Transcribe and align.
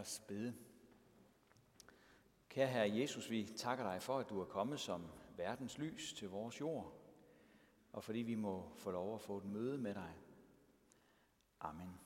os 0.00 0.22
bede. 0.28 0.54
Kære 2.48 2.68
Herre 2.68 2.96
Jesus, 2.96 3.30
vi 3.30 3.44
takker 3.56 3.84
dig 3.84 4.02
for, 4.02 4.18
at 4.18 4.30
du 4.30 4.40
er 4.40 4.44
kommet 4.44 4.80
som 4.80 5.06
verdens 5.36 5.78
lys 5.78 6.12
til 6.12 6.28
vores 6.28 6.60
jord, 6.60 6.92
og 7.92 8.04
fordi 8.04 8.18
vi 8.18 8.34
må 8.34 8.72
få 8.76 8.90
lov 8.90 9.14
at 9.14 9.20
få 9.20 9.36
et 9.38 9.44
møde 9.44 9.78
med 9.78 9.94
dig. 9.94 10.14
Amen. 11.60 12.00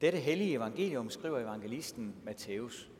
Dette 0.00 0.18
hellige 0.18 0.54
evangelium 0.54 1.10
skriver 1.10 1.38
evangelisten 1.38 2.20
Matthæus. 2.22 2.90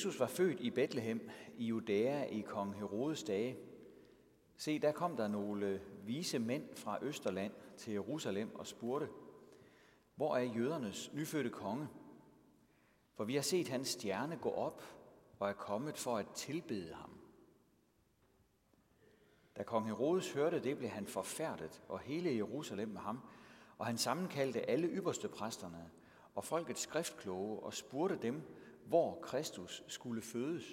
Jesus 0.00 0.20
var 0.20 0.26
født 0.26 0.60
i 0.60 0.70
Bethlehem 0.70 1.30
i 1.56 1.64
Judæa 1.64 2.24
i 2.24 2.40
kong 2.40 2.74
Herodes 2.74 3.22
dage, 3.22 3.56
se, 4.56 4.78
der 4.78 4.92
kom 4.92 5.16
der 5.16 5.28
nogle 5.28 5.80
vise 6.04 6.38
mænd 6.38 6.74
fra 6.74 6.98
Østerland 7.02 7.52
til 7.76 7.92
Jerusalem 7.92 8.54
og 8.54 8.66
spurgte, 8.66 9.08
hvor 10.14 10.36
er 10.36 10.42
jødernes 10.42 11.10
nyfødte 11.14 11.50
konge? 11.50 11.88
For 13.14 13.24
vi 13.24 13.34
har 13.34 13.42
set 13.42 13.68
hans 13.68 13.88
stjerne 13.88 14.36
gå 14.36 14.50
op 14.50 14.82
og 15.38 15.48
er 15.48 15.52
kommet 15.52 15.98
for 15.98 16.16
at 16.16 16.26
tilbede 16.34 16.94
ham. 16.94 17.20
Da 19.56 19.62
kong 19.62 19.86
Herodes 19.86 20.32
hørte 20.32 20.60
det, 20.60 20.78
blev 20.78 20.90
han 20.90 21.06
forfærdet, 21.06 21.82
og 21.88 22.00
hele 22.00 22.36
Jerusalem 22.36 22.88
med 22.88 23.00
ham, 23.00 23.20
og 23.78 23.86
han 23.86 23.98
sammenkaldte 23.98 24.70
alle 24.70 24.88
ypperste 24.88 25.28
præsterne 25.28 25.90
og 26.34 26.44
folkets 26.44 26.80
skriftkloge 26.80 27.60
og 27.60 27.74
spurgte 27.74 28.18
dem, 28.22 28.42
hvor 28.90 29.20
Kristus 29.22 29.84
skulle 29.86 30.22
fødes. 30.22 30.64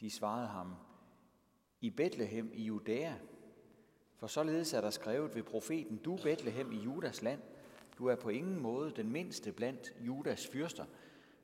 De 0.00 0.10
svarede 0.10 0.46
ham, 0.46 0.74
i 1.80 1.90
Bethlehem 1.90 2.50
i 2.54 2.62
Judæa, 2.62 3.14
for 4.16 4.26
således 4.26 4.72
er 4.72 4.80
der 4.80 4.90
skrevet 4.90 5.34
ved 5.34 5.42
profeten, 5.42 5.96
du 5.96 6.18
Bethlehem 6.22 6.72
i 6.72 6.76
Judas 6.76 7.22
land, 7.22 7.42
du 7.98 8.06
er 8.06 8.16
på 8.16 8.28
ingen 8.28 8.60
måde 8.60 8.90
den 8.90 9.12
mindste 9.12 9.52
blandt 9.52 9.94
Judas 10.00 10.46
fyrster. 10.46 10.84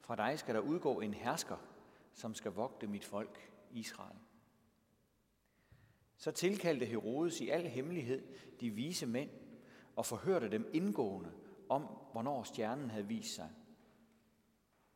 Fra 0.01 0.17
dig 0.17 0.39
skal 0.39 0.55
der 0.55 0.61
udgå 0.61 1.01
en 1.01 1.15
hersker, 1.15 1.57
som 2.13 2.35
skal 2.35 2.53
vogte 2.53 2.87
mit 2.87 3.05
folk, 3.05 3.53
Israel. 3.73 4.19
Så 6.17 6.31
tilkaldte 6.31 6.87
Herodes 6.87 7.41
i 7.41 7.49
al 7.49 7.69
hemmelighed 7.69 8.23
de 8.61 8.71
vise 8.71 9.07
mænd 9.07 9.31
og 9.97 10.07
forhørte 10.07 10.51
dem 10.51 10.71
indgående 10.73 11.33
om, 11.69 11.83
hvornår 12.13 12.43
stjernen 12.43 12.91
havde 12.91 13.07
vist 13.07 13.35
sig. 13.35 13.51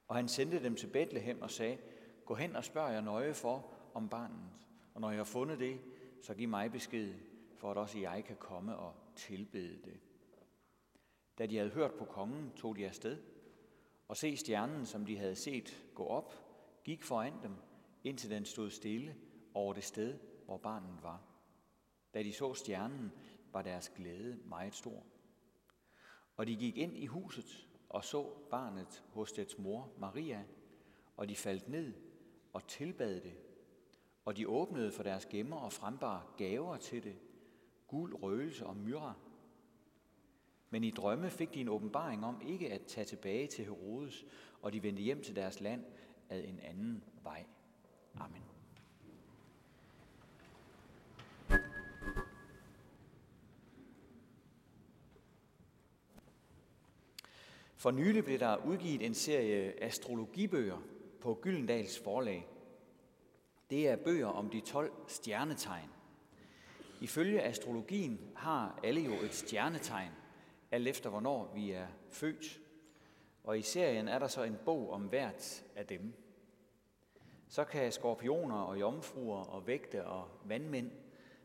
Og 0.08 0.16
han 0.16 0.28
sendte 0.28 0.62
dem 0.62 0.76
til 0.76 0.86
Bethlehem 0.86 1.42
og 1.42 1.50
sagde, 1.50 1.78
gå 2.24 2.34
hen 2.34 2.56
og 2.56 2.64
spørg 2.64 2.92
jer 2.92 3.00
nøje 3.00 3.34
for 3.34 3.72
om 3.94 4.08
barnet. 4.08 4.50
Og 4.94 5.00
når 5.00 5.10
jeg 5.10 5.18
har 5.18 5.24
fundet 5.24 5.58
det, 5.58 5.80
så 6.22 6.34
giv 6.34 6.48
mig 6.48 6.72
besked, 6.72 7.14
for 7.56 7.70
at 7.70 7.76
også 7.76 7.98
jeg 7.98 8.24
kan 8.24 8.36
komme 8.36 8.76
og 8.76 8.94
tilbede 9.16 9.82
det. 9.84 10.00
Da 11.38 11.46
de 11.46 11.56
havde 11.56 11.70
hørt 11.70 11.94
på 11.94 12.04
kongen, 12.04 12.52
tog 12.56 12.76
de 12.76 12.86
afsted, 12.86 13.22
og 14.08 14.16
se 14.16 14.36
stjernen, 14.36 14.86
som 14.86 15.06
de 15.06 15.18
havde 15.18 15.34
set 15.34 15.84
gå 15.94 16.06
op, 16.06 16.34
gik 16.84 17.02
foran 17.02 17.42
dem, 17.42 17.54
indtil 18.04 18.30
den 18.30 18.44
stod 18.44 18.70
stille 18.70 19.16
over 19.54 19.72
det 19.72 19.84
sted, 19.84 20.18
hvor 20.44 20.56
barnet 20.56 21.02
var. 21.02 21.22
Da 22.14 22.22
de 22.22 22.32
så 22.32 22.54
stjernen, 22.54 23.12
var 23.52 23.62
deres 23.62 23.88
glæde 23.88 24.36
meget 24.44 24.74
stor. 24.74 25.06
Og 26.36 26.46
de 26.46 26.56
gik 26.56 26.76
ind 26.76 26.96
i 26.96 27.06
huset 27.06 27.67
og 27.88 28.04
så 28.04 28.30
barnet 28.50 29.04
hos 29.12 29.32
dets 29.32 29.58
mor 29.58 29.90
Maria, 29.98 30.44
og 31.16 31.28
de 31.28 31.36
faldt 31.36 31.68
ned 31.68 31.94
og 32.52 32.66
tilbad 32.66 33.20
det. 33.20 33.34
Og 34.24 34.36
de 34.36 34.48
åbnede 34.48 34.92
for 34.92 35.02
deres 35.02 35.26
gemmer 35.26 35.56
og 35.56 35.72
frembar 35.72 36.34
gaver 36.36 36.76
til 36.76 37.04
det, 37.04 37.18
guld, 37.86 38.22
røgelse 38.22 38.66
og 38.66 38.76
myrra. 38.76 39.14
Men 40.70 40.84
i 40.84 40.90
drømme 40.90 41.30
fik 41.30 41.54
de 41.54 41.60
en 41.60 41.68
åbenbaring 41.68 42.24
om 42.24 42.40
ikke 42.46 42.72
at 42.72 42.86
tage 42.86 43.04
tilbage 43.04 43.46
til 43.46 43.64
Herodes, 43.64 44.24
og 44.62 44.72
de 44.72 44.82
vendte 44.82 45.02
hjem 45.02 45.22
til 45.22 45.36
deres 45.36 45.60
land 45.60 45.84
ad 46.28 46.44
en 46.44 46.60
anden 46.60 47.04
vej. 47.22 47.44
Amen. 48.14 48.57
For 57.78 57.90
nylig 57.90 58.24
blev 58.24 58.38
der 58.38 58.66
udgivet 58.66 59.06
en 59.06 59.14
serie 59.14 59.84
astrologibøger 59.84 60.78
på 61.20 61.38
Gyldendals 61.42 61.98
forlag. 61.98 62.46
Det 63.70 63.88
er 63.88 63.96
bøger 63.96 64.26
om 64.26 64.50
de 64.50 64.60
12 64.60 64.92
stjernetegn. 65.06 65.90
Ifølge 67.00 67.42
astrologien 67.42 68.20
har 68.36 68.80
alle 68.84 69.00
jo 69.00 69.12
et 69.12 69.34
stjernetegn, 69.34 70.10
alt 70.70 70.88
efter 70.88 71.10
hvornår 71.10 71.52
vi 71.54 71.70
er 71.70 71.86
født. 72.10 72.60
Og 73.44 73.58
i 73.58 73.62
serien 73.62 74.08
er 74.08 74.18
der 74.18 74.26
så 74.26 74.42
en 74.42 74.56
bog 74.64 74.90
om 74.90 75.02
hvert 75.02 75.64
af 75.76 75.86
dem. 75.86 76.14
Så 77.48 77.64
kan 77.64 77.92
skorpioner 77.92 78.56
og 78.56 78.80
jomfruer 78.80 79.44
og 79.44 79.66
vægte 79.66 80.06
og 80.06 80.28
vandmænd 80.44 80.90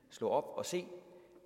slå 0.09 0.29
op 0.29 0.53
og 0.55 0.65
se, 0.65 0.87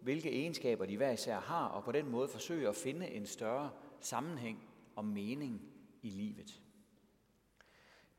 hvilke 0.02 0.32
egenskaber 0.32 0.86
de 0.86 0.98
hver 0.98 1.12
især 1.12 1.40
har, 1.40 1.68
og 1.68 1.84
på 1.84 1.92
den 1.92 2.10
måde 2.10 2.28
forsøge 2.28 2.68
at 2.70 2.76
finde 2.76 3.08
en 3.08 3.26
større 3.26 3.72
sammenhæng 4.00 4.68
og 4.98 5.06
mening 5.06 5.62
i 6.02 6.10
livet. 6.10 6.62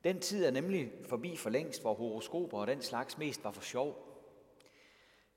Den 0.05 0.21
tid 0.21 0.44
er 0.44 0.50
nemlig 0.50 0.93
forbi 1.09 1.37
for 1.37 1.50
længst, 1.50 1.81
hvor 1.81 1.94
horoskoper 1.94 2.59
og 2.59 2.66
den 2.66 2.83
slags 2.83 3.19
mest 3.19 3.44
var 3.44 3.50
for 3.50 3.62
sjov. 3.62 4.05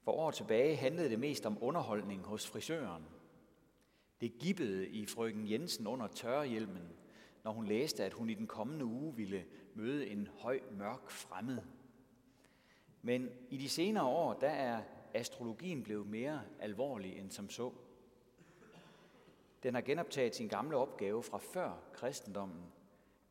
For 0.03 0.11
år 0.11 0.31
tilbage 0.31 0.75
handlede 0.75 1.09
det 1.09 1.19
mest 1.19 1.45
om 1.45 1.57
underholdning 1.61 2.21
hos 2.21 2.47
frisøren. 2.47 3.03
Det 4.21 4.39
gibbede 4.39 4.87
i 4.87 5.05
frøken 5.05 5.51
Jensen 5.51 5.87
under 5.87 6.07
tørrehjelmen, 6.07 6.89
når 7.43 7.51
hun 7.51 7.65
læste, 7.65 8.03
at 8.03 8.13
hun 8.13 8.29
i 8.29 8.33
den 8.33 8.47
kommende 8.47 8.85
uge 8.85 9.15
ville 9.15 9.45
møde 9.75 10.07
en 10.07 10.27
høj, 10.37 10.59
mørk 10.71 11.09
fremmed. 11.09 11.61
Men 13.01 13.29
i 13.49 13.57
de 13.57 13.69
senere 13.69 14.05
år, 14.05 14.33
der 14.33 14.49
er 14.49 14.83
astrologien 15.13 15.83
blevet 15.83 16.07
mere 16.07 16.41
alvorlig 16.59 17.17
end 17.17 17.31
som 17.31 17.49
så. 17.49 17.73
Den 19.63 19.73
har 19.73 19.81
genoptaget 19.81 20.35
sin 20.35 20.47
gamle 20.47 20.77
opgave 20.77 21.23
fra 21.23 21.37
før 21.37 21.89
kristendommen, 21.93 22.63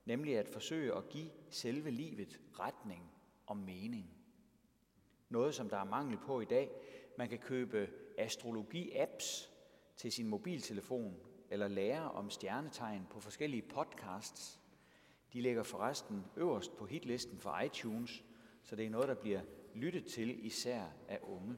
nemlig 0.04 0.38
at 0.38 0.48
forsøge 0.48 0.96
at 0.96 1.08
give 1.08 1.30
selve 1.50 1.90
livet 1.90 2.40
retning 2.60 3.12
og 3.46 3.56
mening. 3.56 4.10
Noget, 5.28 5.54
som 5.54 5.68
der 5.68 5.76
er 5.76 5.84
mangel 5.84 6.18
på 6.18 6.40
i 6.40 6.44
dag. 6.44 6.70
Man 7.18 7.28
kan 7.28 7.38
købe 7.38 7.88
astrologi-apps 8.18 9.50
til 9.96 10.12
sin 10.12 10.28
mobiltelefon, 10.28 11.16
eller 11.50 11.68
lære 11.68 12.10
om 12.10 12.30
stjernetegn 12.30 13.06
på 13.10 13.20
forskellige 13.20 13.62
podcasts. 13.62 14.60
De 15.32 15.40
ligger 15.40 15.62
forresten 15.62 16.24
øverst 16.36 16.76
på 16.76 16.86
hitlisten 16.86 17.38
for 17.38 17.60
iTunes, 17.60 18.24
så 18.62 18.76
det 18.76 18.86
er 18.86 18.90
noget, 18.90 19.08
der 19.08 19.14
bliver 19.14 19.40
lyttet 19.74 20.06
til 20.06 20.46
især 20.46 20.82
af 21.08 21.18
unge. 21.22 21.56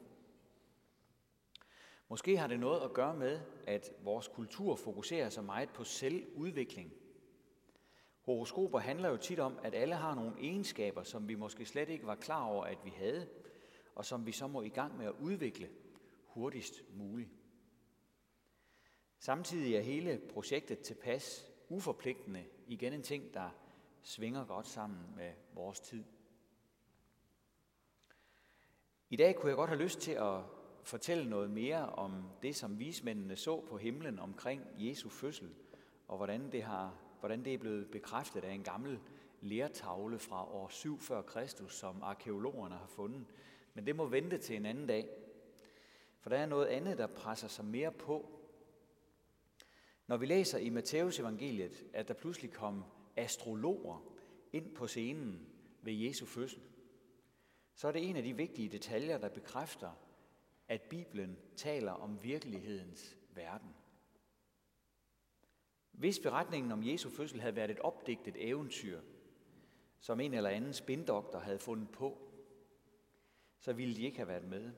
Måske 2.12 2.36
har 2.38 2.46
det 2.46 2.60
noget 2.60 2.80
at 2.80 2.92
gøre 2.92 3.14
med, 3.14 3.40
at 3.66 3.92
vores 4.04 4.28
kultur 4.28 4.76
fokuserer 4.76 5.28
så 5.28 5.42
meget 5.42 5.68
på 5.68 5.84
selvudvikling. 5.84 6.92
Horoskoper 8.20 8.78
handler 8.78 9.08
jo 9.08 9.16
tit 9.16 9.38
om, 9.38 9.58
at 9.62 9.74
alle 9.74 9.94
har 9.94 10.14
nogle 10.14 10.34
egenskaber, 10.40 11.02
som 11.02 11.28
vi 11.28 11.34
måske 11.34 11.66
slet 11.66 11.88
ikke 11.88 12.06
var 12.06 12.14
klar 12.14 12.44
over, 12.44 12.64
at 12.64 12.78
vi 12.84 12.90
havde, 12.90 13.28
og 13.94 14.04
som 14.04 14.26
vi 14.26 14.32
så 14.32 14.46
må 14.46 14.62
i 14.62 14.68
gang 14.68 14.98
med 14.98 15.06
at 15.06 15.14
udvikle 15.20 15.70
hurtigst 16.26 16.82
muligt. 16.94 17.30
Samtidig 19.18 19.74
er 19.74 19.80
hele 19.80 20.20
projektet 20.32 20.78
tilpas 20.78 21.52
uforpligtende 21.68 22.44
igen 22.66 22.92
en 22.92 23.02
ting, 23.02 23.34
der 23.34 23.50
svinger 24.02 24.44
godt 24.44 24.66
sammen 24.66 25.00
med 25.16 25.32
vores 25.54 25.81
tid. 25.81 26.04
I 29.10 29.16
dag 29.16 29.37
kunne 29.37 29.48
jeg 29.48 29.56
godt 29.56 29.70
have 29.70 29.82
lyst 29.82 30.00
til 30.00 30.12
at 30.12 30.62
fortælle 30.82 31.31
noget 31.31 31.50
mere 31.50 31.88
om 31.88 32.25
det, 32.43 32.56
som 32.56 32.79
vismændene 32.79 33.37
så 33.37 33.61
på 33.61 33.76
himlen 33.79 34.19
omkring 34.19 34.62
Jesu 34.79 35.08
fødsel, 35.08 35.50
og 36.08 36.17
hvordan 36.17 36.52
det, 36.52 36.62
har, 36.62 36.94
hvordan 37.20 37.44
det 37.44 37.55
er 37.55 37.58
blevet 37.58 37.90
bekræftet 37.90 38.44
af 38.44 38.52
en 38.52 38.62
gammel 38.62 39.00
lertavle 39.40 40.19
fra 40.19 40.44
år 40.44 40.69
7 40.69 41.00
før 41.00 41.23
Kristus, 41.23 41.75
som 41.75 42.02
arkeologerne 42.02 42.75
har 42.75 42.87
fundet. 42.87 43.25
Men 43.75 43.87
det 43.87 43.96
må 43.96 44.06
vente 44.06 44.38
til 44.38 44.56
en 44.56 44.67
anden 44.67 44.87
dag. 44.87 45.08
For 46.20 46.31
der 46.31 46.37
er 46.37 46.46
noget 46.46 46.67
andet, 46.67 46.99
der 46.99 47.06
presser 47.06 47.49
sig 47.49 47.64
mere 47.64 47.93
på. 47.93 48.28
Når 50.06 50.17
vi 50.17 50.26
læser 50.26 50.58
i 50.58 50.70
Matteus 50.70 51.19
evangeliet, 51.19 51.85
at 51.93 52.08
der 52.08 52.14
pludselig 52.14 52.52
kom 52.52 52.85
astrologer 53.17 54.05
ind 54.52 54.75
på 54.75 54.87
scenen 54.87 55.46
ved 55.82 55.93
Jesu 55.93 56.26
fødsel, 56.26 56.62
så 57.75 57.88
er 57.88 57.93
det 57.93 58.08
en 58.08 58.17
af 58.17 58.23
de 58.23 58.37
vigtige 58.37 58.69
detaljer, 58.69 59.19
der 59.19 59.28
bekræfter, 59.28 59.90
at 60.72 60.82
Bibelen 60.82 61.38
taler 61.56 61.92
om 61.92 62.22
virkelighedens 62.22 63.16
verden. 63.34 63.74
Hvis 65.90 66.19
beretningen 66.19 66.72
om 66.72 66.86
Jesu 66.86 67.10
fødsel 67.10 67.40
havde 67.40 67.56
været 67.56 67.70
et 67.70 67.78
opdigtet 67.78 68.48
eventyr, 68.48 69.00
som 70.00 70.20
en 70.20 70.34
eller 70.34 70.50
anden 70.50 70.72
spindoktor 70.72 71.38
havde 71.38 71.58
fundet 71.58 71.90
på, 71.90 72.19
så 73.58 73.72
ville 73.72 73.96
de 73.96 74.02
ikke 74.02 74.16
have 74.16 74.28
været 74.28 74.44
med. 74.44 74.72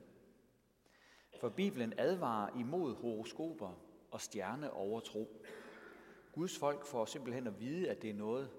For 1.39 1.49
Bibelen 1.49 1.93
advarer 1.97 2.59
imod 2.59 2.95
horoskoper 2.95 3.81
og 4.11 4.21
stjerneovertro. 4.21 5.45
Guds 6.31 6.57
folk 6.57 6.85
får 6.85 7.05
simpelthen 7.05 7.47
at 7.47 7.59
vide, 7.59 7.89
at 7.89 8.01
det 8.01 8.09
er 8.09 8.13
noget, 8.13 8.51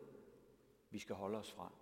vi 0.91 0.99
skal 0.99 1.15
holde 1.15 1.39
os 1.39 1.53
fra. 1.53 1.73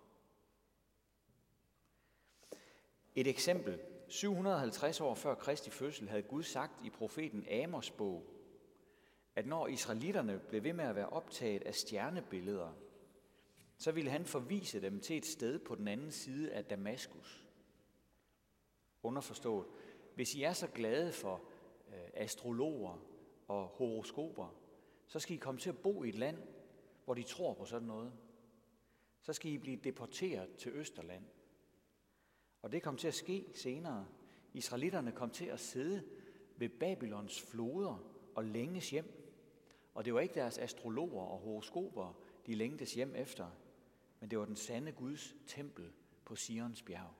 Et 3.15 3.27
eksempel. 3.27 3.79
750 4.07 5.01
år 5.01 5.15
før 5.15 5.35
Kristi 5.35 5.69
fødsel 5.69 6.09
havde 6.09 6.23
Gud 6.23 6.43
sagt 6.43 6.85
i 6.85 6.89
profeten 6.89 7.47
Amos 7.51 7.91
bog, 7.91 8.23
at 9.35 9.45
når 9.45 9.67
israelitterne 9.67 10.39
blev 10.49 10.63
ved 10.63 10.73
med 10.73 10.85
at 10.85 10.95
være 10.95 11.09
optaget 11.09 11.63
af 11.63 11.75
stjernebilleder, 11.75 12.73
så 13.77 13.91
ville 13.91 14.11
han 14.11 14.25
forvise 14.25 14.81
dem 14.81 14.99
til 14.99 15.17
et 15.17 15.25
sted 15.25 15.59
på 15.59 15.75
den 15.75 15.87
anden 15.87 16.11
side 16.11 16.51
af 16.51 16.65
Damaskus. 16.65 17.47
Underforstået, 19.03 19.65
hvis 20.15 20.35
I 20.35 20.43
er 20.43 20.53
så 20.53 20.67
glade 20.67 21.11
for 21.11 21.41
øh, 21.87 22.09
astrologer 22.13 23.05
og 23.47 23.67
horoskoper, 23.67 24.55
så 25.07 25.19
skal 25.19 25.35
I 25.35 25.39
komme 25.39 25.59
til 25.59 25.69
at 25.69 25.77
bo 25.77 26.03
i 26.03 26.09
et 26.09 26.15
land, 26.15 26.37
hvor 27.05 27.13
de 27.13 27.23
tror 27.23 27.53
på 27.53 27.65
sådan 27.65 27.87
noget. 27.87 28.13
Så 29.21 29.33
skal 29.33 29.51
I 29.51 29.57
blive 29.57 29.77
deporteret 29.77 30.55
til 30.57 30.71
Østerland. 30.71 31.23
Og 32.65 32.71
det 32.71 32.83
kom 32.83 32.97
til 32.97 33.07
at 33.07 33.13
ske 33.13 33.45
senere. 33.53 34.07
Israelitterne 34.53 35.11
kom 35.11 35.29
til 35.29 35.45
at 35.45 35.59
sidde 35.59 36.03
ved 36.57 36.69
Babylons 36.69 37.41
floder 37.41 38.03
og 38.35 38.45
længes 38.45 38.89
hjem. 38.89 39.35
Og 39.93 40.05
det 40.05 40.13
var 40.13 40.19
ikke 40.19 40.33
deres 40.33 40.57
astrologer 40.57 41.21
og 41.23 41.39
horoskoper, 41.39 42.19
de 42.45 42.55
længtes 42.55 42.93
hjem 42.93 43.15
efter, 43.15 43.47
men 44.19 44.29
det 44.29 44.39
var 44.39 44.45
den 44.45 44.55
sande 44.55 44.91
Guds 44.91 45.35
tempel 45.47 45.91
på 46.25 46.35
Sions 46.35 46.81
bjerg. 46.81 47.13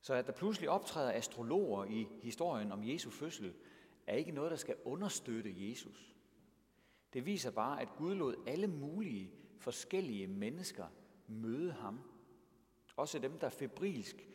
Så 0.00 0.14
at 0.14 0.26
der 0.26 0.32
pludselig 0.32 0.70
optræder 0.70 1.12
astrologer 1.12 1.84
i 1.84 2.06
historien 2.22 2.72
om 2.72 2.88
Jesu 2.88 3.10
fødsel, 3.10 3.54
er 4.06 4.14
ikke 4.14 4.32
noget, 4.32 4.50
der 4.50 4.56
skal 4.56 4.76
understøtte 4.84 5.68
Jesus. 5.68 6.16
Det 7.12 7.26
viser 7.26 7.50
bare, 7.50 7.82
at 7.82 7.88
Gud 7.96 8.14
lod 8.14 8.44
alle 8.46 8.66
mulige 8.66 9.30
forskellige 9.58 10.26
mennesker 10.26 10.86
møde 11.28 11.72
ham. 11.72 12.11
Også 12.96 13.18
dem, 13.18 13.38
der 13.38 13.48
febrilsk 13.48 14.28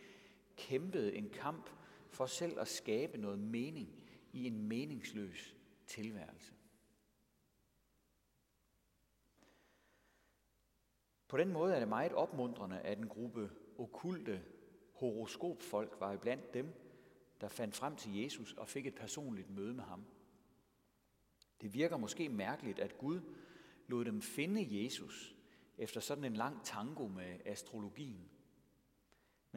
kæmpede 0.56 1.16
en 1.16 1.30
kamp 1.30 1.70
for 2.10 2.26
selv 2.26 2.60
at 2.60 2.68
skabe 2.68 3.18
noget 3.18 3.40
mening 3.40 4.04
i 4.34 4.48
en 4.48 4.68
meningsløs 4.68 5.56
tilværelse. 5.88 6.54
På 11.28 11.38
den 11.38 11.52
måde 11.52 11.76
er 11.76 11.80
det 11.80 11.88
meget 11.88 12.14
opmuntrende, 12.14 12.80
at 12.80 12.98
en 12.98 13.08
gruppe 13.08 13.52
okulte 13.78 14.44
horoskopfolk 14.94 16.00
var 16.00 16.18
blandt 16.18 16.54
dem, 16.54 16.74
der 17.42 17.48
fandt 17.48 17.76
frem 17.76 17.96
til 17.96 18.16
Jesus 18.22 18.54
og 18.54 18.68
fik 18.68 18.88
et 18.88 18.96
personligt 18.96 19.50
møde 19.50 19.74
med 19.74 19.84
ham. 19.84 20.06
Det 21.62 21.74
virker 21.74 21.98
måske 21.98 22.30
mærkeligt, 22.30 22.80
at 22.80 22.98
Gud 22.98 23.22
lod 23.88 24.06
dem 24.06 24.22
finde 24.22 24.84
Jesus 24.84 25.36
efter 25.78 26.00
sådan 26.00 26.24
en 26.24 26.34
lang 26.34 26.64
tango 26.64 27.08
med 27.08 27.40
astrologien. 27.46 28.30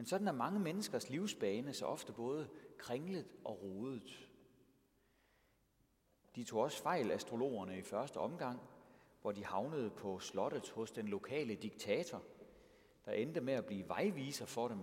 Men 0.01 0.05
sådan 0.05 0.27
er 0.27 0.31
mange 0.31 0.59
menneskers 0.59 1.09
livsbane 1.09 1.73
så 1.73 1.85
ofte 1.85 2.13
både 2.13 2.49
kringlet 2.77 3.27
og 3.45 3.61
rodet. 3.63 4.29
De 6.35 6.43
tog 6.43 6.59
også 6.59 6.81
fejl, 6.83 7.11
astrologerne, 7.11 7.77
i 7.77 7.81
første 7.81 8.17
omgang, 8.17 8.59
hvor 9.21 9.31
de 9.31 9.45
havnede 9.45 9.89
på 9.89 10.19
slottet 10.19 10.69
hos 10.69 10.91
den 10.91 11.07
lokale 11.07 11.55
diktator, 11.55 12.23
der 13.05 13.11
endte 13.11 13.41
med 13.41 13.53
at 13.53 13.65
blive 13.65 13.87
vejviser 13.87 14.45
for 14.45 14.67
dem, 14.67 14.79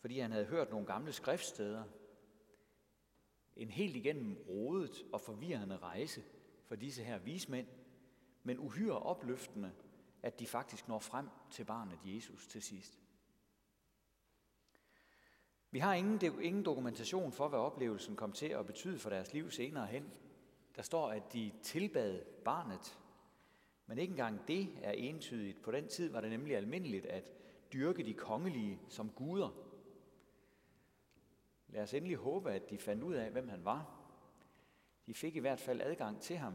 fordi 0.00 0.18
han 0.18 0.32
havde 0.32 0.46
hørt 0.46 0.70
nogle 0.70 0.86
gamle 0.86 1.12
skriftsteder. 1.12 1.84
En 3.56 3.70
helt 3.70 3.96
igennem 3.96 4.36
rodet 4.48 5.04
og 5.12 5.20
forvirrende 5.20 5.76
rejse 5.76 6.22
for 6.66 6.74
disse 6.74 7.02
her 7.02 7.18
vismænd, 7.18 7.66
men 8.42 8.58
uhyre 8.58 8.98
opløftende, 8.98 9.72
at 10.22 10.40
de 10.40 10.46
faktisk 10.46 10.88
når 10.88 10.98
frem 10.98 11.28
til 11.50 11.64
barnet 11.64 11.98
Jesus 12.04 12.46
til 12.46 12.62
sidst. 12.62 13.03
Vi 15.74 15.78
har 15.78 15.94
ingen, 15.94 16.40
ingen 16.42 16.64
dokumentation 16.64 17.32
for, 17.32 17.48
hvad 17.48 17.58
oplevelsen 17.58 18.16
kom 18.16 18.32
til 18.32 18.46
at 18.46 18.66
betyde 18.66 18.98
for 18.98 19.10
deres 19.10 19.32
liv 19.32 19.50
senere 19.50 19.86
hen. 19.86 20.10
Der 20.76 20.82
står, 20.82 21.10
at 21.10 21.32
de 21.32 21.52
tilbad 21.62 22.20
barnet, 22.44 22.98
men 23.86 23.98
ikke 23.98 24.10
engang 24.10 24.48
det 24.48 24.68
er 24.82 24.90
entydigt. 24.90 25.62
På 25.62 25.70
den 25.70 25.88
tid 25.88 26.10
var 26.10 26.20
det 26.20 26.30
nemlig 26.30 26.56
almindeligt 26.56 27.06
at 27.06 27.30
dyrke 27.72 28.04
de 28.04 28.14
kongelige 28.14 28.80
som 28.88 29.10
guder. 29.10 29.48
Lad 31.68 31.82
os 31.82 31.94
endelig 31.94 32.16
håbe, 32.16 32.52
at 32.52 32.70
de 32.70 32.78
fandt 32.78 33.02
ud 33.02 33.14
af, 33.14 33.30
hvem 33.30 33.48
han 33.48 33.64
var. 33.64 34.00
De 35.06 35.14
fik 35.14 35.36
i 35.36 35.40
hvert 35.40 35.60
fald 35.60 35.80
adgang 35.80 36.20
til 36.20 36.36
ham, 36.36 36.54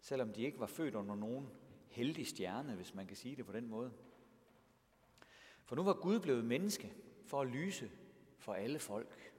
selvom 0.00 0.32
de 0.32 0.42
ikke 0.42 0.60
var 0.60 0.66
født 0.66 0.94
under 0.94 1.14
nogen 1.14 1.48
heldig 1.88 2.26
stjerne, 2.26 2.74
hvis 2.74 2.94
man 2.94 3.06
kan 3.06 3.16
sige 3.16 3.36
det 3.36 3.46
på 3.46 3.52
den 3.52 3.68
måde. 3.68 3.92
For 5.64 5.76
nu 5.76 5.82
var 5.82 5.94
Gud 5.94 6.20
blevet 6.20 6.44
menneske 6.44 6.92
for 7.26 7.40
at 7.40 7.48
lyse 7.48 7.90
for 8.42 8.54
alle 8.54 8.78
folk. 8.78 9.32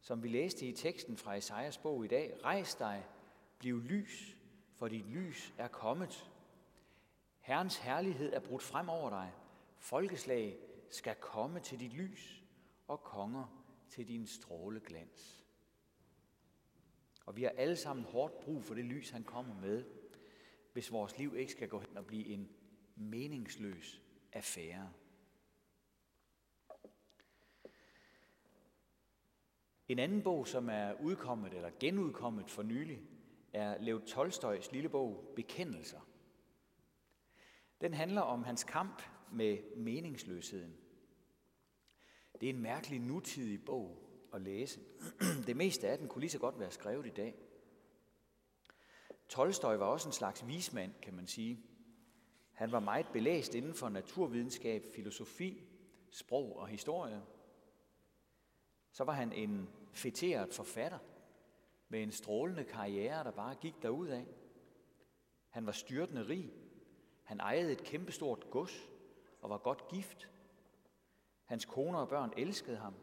Som 0.00 0.22
vi 0.22 0.28
læste 0.28 0.66
i 0.66 0.72
teksten 0.72 1.16
fra 1.16 1.34
Esajas 1.34 1.78
bog 1.78 2.04
i 2.04 2.08
dag, 2.08 2.44
rejs 2.44 2.74
dig, 2.74 3.06
bliv 3.58 3.80
lys, 3.82 4.36
for 4.74 4.88
dit 4.88 5.06
lys 5.06 5.54
er 5.58 5.68
kommet. 5.68 6.30
Herrens 7.40 7.76
herlighed 7.76 8.32
er 8.32 8.40
brudt 8.40 8.62
frem 8.62 8.88
over 8.88 9.10
dig. 9.10 9.32
Folkeslag 9.78 10.58
skal 10.90 11.14
komme 11.14 11.60
til 11.60 11.80
dit 11.80 11.92
lys, 11.92 12.42
og 12.88 13.02
konger 13.02 13.64
til 13.88 14.08
din 14.08 14.26
stråleglans. 14.26 15.44
Og 17.26 17.36
vi 17.36 17.42
har 17.42 17.50
alle 17.50 17.76
sammen 17.76 18.04
hårdt 18.04 18.40
brug 18.40 18.64
for 18.64 18.74
det 18.74 18.84
lys, 18.84 19.10
han 19.10 19.24
kommer 19.24 19.54
med, 19.54 19.84
hvis 20.72 20.92
vores 20.92 21.18
liv 21.18 21.36
ikke 21.36 21.52
skal 21.52 21.68
gå 21.68 21.78
hen 21.78 21.96
og 21.96 22.06
blive 22.06 22.26
en 22.26 22.48
meningsløs 22.96 24.02
affære. 24.32 24.92
En 29.88 29.98
anden 29.98 30.22
bog, 30.22 30.48
som 30.48 30.68
er 30.68 30.92
udkommet 31.00 31.54
eller 31.54 31.70
genudkommet 31.80 32.50
for 32.50 32.62
nylig, 32.62 33.00
er 33.52 33.78
Lev 33.80 34.02
Tolstøjs 34.06 34.72
lille 34.72 34.88
bog 34.88 35.32
Bekendelser. 35.36 36.00
Den 37.80 37.94
handler 37.94 38.20
om 38.20 38.44
hans 38.44 38.64
kamp 38.64 39.02
med 39.32 39.76
meningsløsheden. 39.76 40.76
Det 42.40 42.50
er 42.50 42.54
en 42.54 42.62
mærkelig 42.62 43.00
nutidig 43.00 43.64
bog 43.64 43.98
at 44.32 44.42
læse. 44.42 44.80
Det 45.46 45.56
meste 45.56 45.88
af 45.88 45.98
den 45.98 46.08
kunne 46.08 46.20
lige 46.20 46.30
så 46.30 46.38
godt 46.38 46.58
være 46.58 46.70
skrevet 46.70 47.06
i 47.06 47.10
dag. 47.10 47.34
Tolstøj 49.28 49.76
var 49.76 49.86
også 49.86 50.08
en 50.08 50.12
slags 50.12 50.46
vismand, 50.46 50.92
kan 51.02 51.14
man 51.14 51.26
sige. 51.26 51.64
Han 52.52 52.72
var 52.72 52.80
meget 52.80 53.06
belæst 53.12 53.54
inden 53.54 53.74
for 53.74 53.88
naturvidenskab, 53.88 54.84
filosofi, 54.94 55.64
sprog 56.10 56.56
og 56.56 56.68
historie. 56.68 57.22
Så 58.94 59.04
var 59.04 59.12
han 59.12 59.32
en 59.32 59.68
fetteret 59.92 60.54
forfatter 60.54 60.98
med 61.88 62.02
en 62.02 62.12
strålende 62.12 62.64
karriere, 62.64 63.24
der 63.24 63.30
bare 63.30 63.54
gik 63.54 63.74
af. 63.84 64.26
Han 65.48 65.66
var 65.66 65.72
styrtende 65.72 66.28
rig. 66.28 66.52
Han 67.22 67.40
ejede 67.40 67.72
et 67.72 67.84
kæmpestort 67.84 68.50
gods 68.50 68.90
og 69.40 69.50
var 69.50 69.58
godt 69.58 69.88
gift. 69.88 70.30
Hans 71.44 71.64
kone 71.64 71.98
og 71.98 72.08
børn 72.08 72.32
elskede 72.36 72.76
ham. 72.76 72.94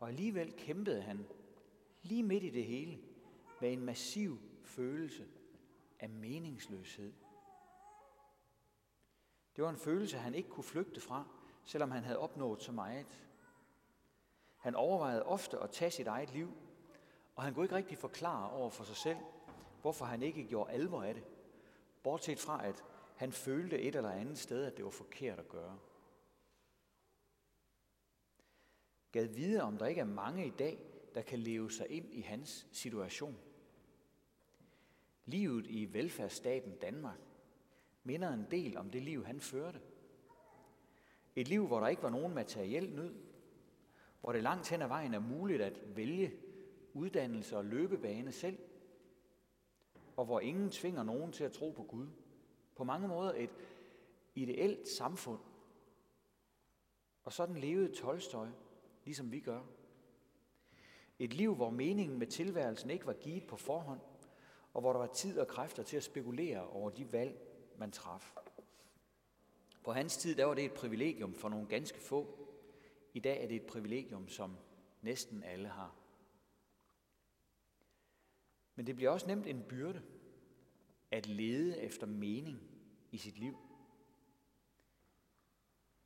Og 0.00 0.08
alligevel 0.08 0.52
kæmpede 0.52 1.02
han 1.02 1.26
lige 2.02 2.22
midt 2.22 2.44
i 2.44 2.50
det 2.50 2.64
hele 2.64 2.98
med 3.60 3.72
en 3.72 3.84
massiv 3.84 4.38
følelse 4.64 5.26
af 6.00 6.08
meningsløshed. 6.08 7.12
Det 9.56 9.64
var 9.64 9.70
en 9.70 9.76
følelse, 9.76 10.16
han 10.16 10.34
ikke 10.34 10.48
kunne 10.48 10.64
flygte 10.64 11.00
fra, 11.00 11.24
selvom 11.64 11.90
han 11.90 12.04
havde 12.04 12.18
opnået 12.18 12.62
så 12.62 12.72
meget. 12.72 13.06
Han 14.58 14.74
overvejede 14.74 15.22
ofte 15.22 15.58
at 15.58 15.70
tage 15.70 15.90
sit 15.90 16.06
eget 16.06 16.32
liv, 16.32 16.52
og 17.36 17.42
han 17.42 17.54
kunne 17.54 17.64
ikke 17.64 17.74
rigtig 17.74 17.98
forklare 17.98 18.50
over 18.50 18.70
for 18.70 18.84
sig 18.84 18.96
selv, 18.96 19.18
hvorfor 19.80 20.04
han 20.04 20.22
ikke 20.22 20.44
gjorde 20.44 20.72
alvor 20.72 21.02
af 21.02 21.14
det. 21.14 21.24
Bortset 22.02 22.38
fra, 22.38 22.66
at 22.66 22.84
han 23.16 23.32
følte 23.32 23.78
et 23.78 23.96
eller 23.96 24.10
andet 24.10 24.38
sted, 24.38 24.64
at 24.64 24.76
det 24.76 24.84
var 24.84 24.90
forkert 24.90 25.38
at 25.38 25.48
gøre. 25.48 25.78
Gad 29.12 29.26
vide, 29.26 29.62
om 29.62 29.78
der 29.78 29.86
ikke 29.86 30.00
er 30.00 30.04
mange 30.04 30.46
i 30.46 30.52
dag, 30.58 30.78
der 31.14 31.22
kan 31.22 31.38
leve 31.38 31.70
sig 31.70 31.90
ind 31.90 32.14
i 32.14 32.20
hans 32.20 32.66
situation. 32.72 33.38
Livet 35.24 35.66
i 35.66 35.92
velfærdsstaten 35.92 36.76
Danmark 36.76 37.18
minder 38.04 38.32
en 38.32 38.46
del 38.50 38.76
om 38.76 38.90
det 38.90 39.02
liv, 39.02 39.24
han 39.24 39.40
førte. 39.40 39.80
Et 41.36 41.48
liv, 41.48 41.66
hvor 41.66 41.80
der 41.80 41.88
ikke 41.88 42.02
var 42.02 42.10
nogen 42.10 42.34
materiel 42.34 42.90
nød, 42.90 43.27
hvor 44.20 44.32
det 44.32 44.42
langt 44.42 44.68
hen 44.68 44.82
ad 44.82 44.88
vejen 44.88 45.14
er 45.14 45.18
muligt 45.18 45.62
at 45.62 45.96
vælge 45.96 46.32
uddannelse 46.92 47.56
og 47.56 47.64
løbebane 47.64 48.32
selv, 48.32 48.58
og 50.16 50.24
hvor 50.24 50.40
ingen 50.40 50.70
tvinger 50.70 51.02
nogen 51.02 51.32
til 51.32 51.44
at 51.44 51.52
tro 51.52 51.70
på 51.70 51.82
Gud. 51.82 52.06
På 52.76 52.84
mange 52.84 53.08
måder 53.08 53.32
et 53.36 53.50
ideelt 54.34 54.88
samfund. 54.88 55.40
Og 57.24 57.32
sådan 57.32 57.56
levede 57.56 57.94
Tolstøj, 57.94 58.48
ligesom 59.04 59.32
vi 59.32 59.40
gør. 59.40 59.60
Et 61.18 61.34
liv, 61.34 61.54
hvor 61.54 61.70
meningen 61.70 62.18
med 62.18 62.26
tilværelsen 62.26 62.90
ikke 62.90 63.06
var 63.06 63.12
givet 63.12 63.46
på 63.46 63.56
forhånd, 63.56 64.00
og 64.74 64.80
hvor 64.80 64.92
der 64.92 65.00
var 65.00 65.06
tid 65.06 65.38
og 65.38 65.48
kræfter 65.48 65.82
til 65.82 65.96
at 65.96 66.04
spekulere 66.04 66.68
over 66.68 66.90
de 66.90 67.12
valg, 67.12 67.40
man 67.78 67.90
traf. 67.90 68.34
På 69.84 69.92
hans 69.92 70.16
tid 70.16 70.34
der 70.34 70.44
var 70.44 70.54
det 70.54 70.64
et 70.64 70.72
privilegium 70.72 71.34
for 71.34 71.48
nogle 71.48 71.66
ganske 71.66 72.00
få. 72.00 72.47
I 73.18 73.20
dag 73.20 73.42
er 73.42 73.48
det 73.48 73.56
et 73.56 73.66
privilegium, 73.66 74.28
som 74.28 74.56
næsten 75.02 75.42
alle 75.42 75.68
har. 75.68 75.96
Men 78.74 78.86
det 78.86 78.96
bliver 78.96 79.10
også 79.10 79.26
nemt 79.26 79.46
en 79.46 79.64
byrde 79.68 80.02
at 81.10 81.26
lede 81.26 81.78
efter 81.80 82.06
mening 82.06 82.60
i 83.12 83.18
sit 83.18 83.38
liv. 83.38 83.56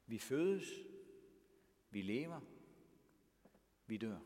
Vi 0.07 0.19
fødes, 0.19 0.65
vi 1.91 2.03
lever, 2.03 2.41
vi 3.87 3.97
dør. 3.97 4.19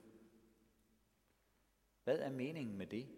Hvad 2.05 2.19
er 2.19 2.31
meningen 2.31 2.79
med 2.79 2.87
det? 2.87 3.09